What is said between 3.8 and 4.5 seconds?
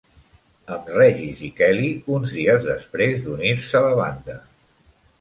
a la banda.